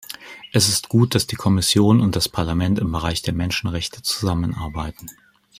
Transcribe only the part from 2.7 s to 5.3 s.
im Bereich der Menschenrechte zusammenarbeiten.